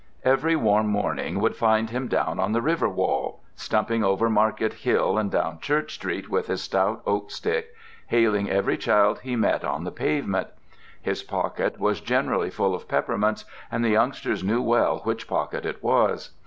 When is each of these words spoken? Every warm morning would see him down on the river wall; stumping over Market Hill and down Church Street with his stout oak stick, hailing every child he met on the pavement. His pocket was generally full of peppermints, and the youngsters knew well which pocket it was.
Every 0.25 0.55
warm 0.55 0.87
morning 0.87 1.39
would 1.41 1.55
see 1.55 1.85
him 1.93 2.07
down 2.07 2.39
on 2.39 2.53
the 2.53 2.61
river 2.63 2.89
wall; 2.89 3.43
stumping 3.53 4.03
over 4.03 4.31
Market 4.31 4.73
Hill 4.73 5.15
and 5.19 5.29
down 5.29 5.59
Church 5.59 5.93
Street 5.93 6.27
with 6.27 6.47
his 6.47 6.63
stout 6.63 7.03
oak 7.05 7.29
stick, 7.29 7.75
hailing 8.07 8.49
every 8.49 8.77
child 8.79 9.19
he 9.19 9.35
met 9.35 9.63
on 9.63 9.83
the 9.83 9.91
pavement. 9.91 10.47
His 10.99 11.21
pocket 11.21 11.79
was 11.79 12.01
generally 12.01 12.49
full 12.49 12.73
of 12.73 12.87
peppermints, 12.87 13.45
and 13.69 13.85
the 13.85 13.89
youngsters 13.89 14.43
knew 14.43 14.59
well 14.63 15.01
which 15.03 15.27
pocket 15.27 15.67
it 15.67 15.83
was. 15.83 16.31